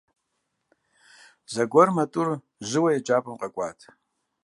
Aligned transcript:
Зэгуэрым 1.53 1.97
а 2.03 2.05
тӏур 2.11 2.29
жьыуэ 2.67 2.89
еджапӏэм 2.97 3.35
къэкӏуат. 3.41 3.79